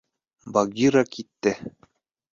[0.53, 1.53] Багира китте.